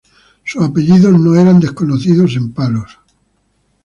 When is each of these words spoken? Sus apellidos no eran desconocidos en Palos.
Sus 0.43 0.63
apellidos 0.63 1.19
no 1.19 1.35
eran 1.35 1.59
desconocidos 1.59 2.35
en 2.35 2.51
Palos. 2.53 2.97